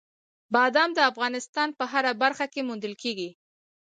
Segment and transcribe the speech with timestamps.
[0.53, 3.29] بادام د افغانستان په هره برخه کې موندل کېږي.